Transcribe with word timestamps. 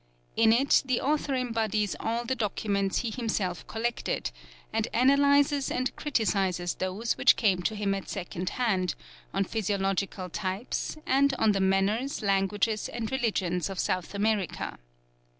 In 0.35 0.51
it 0.51 0.81
the 0.83 0.99
author 0.99 1.35
embodies 1.35 1.95
all 1.99 2.25
the 2.25 2.33
documents 2.33 3.01
he 3.05 3.11
himself 3.11 3.67
collected, 3.67 4.31
and 4.73 4.87
analyzes 4.93 5.69
and 5.69 5.95
criticizes 5.95 6.73
those 6.73 7.17
which 7.17 7.35
came 7.35 7.61
to 7.61 7.75
him 7.75 7.93
at 7.93 8.09
second 8.09 8.49
hand, 8.57 8.95
on 9.31 9.43
physiological 9.43 10.27
types, 10.27 10.97
and 11.05 11.35
on 11.35 11.51
the 11.51 11.61
manners, 11.61 12.23
languages, 12.23 12.89
and 12.89 13.11
religions 13.11 13.69
of 13.69 13.77
South 13.77 14.15
America. 14.15 14.79